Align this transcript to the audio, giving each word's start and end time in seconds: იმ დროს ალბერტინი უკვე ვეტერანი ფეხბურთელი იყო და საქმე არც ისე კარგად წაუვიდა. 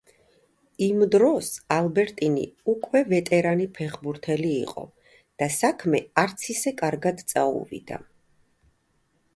იმ 0.83 1.01
დროს 1.15 1.49
ალბერტინი 1.75 2.45
უკვე 2.73 3.01
ვეტერანი 3.11 3.67
ფეხბურთელი 3.77 4.55
იყო 4.63 4.87
და 5.43 5.51
საქმე 5.59 6.03
არც 6.25 6.49
ისე 6.57 6.77
კარგად 6.83 7.25
წაუვიდა. 7.35 8.03